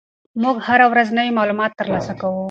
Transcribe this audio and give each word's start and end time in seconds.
موږ 0.41 0.55
هره 0.67 0.85
ورځ 0.91 1.07
نوي 1.17 1.31
معلومات 1.39 1.71
ترلاسه 1.79 2.13
کوو. 2.21 2.39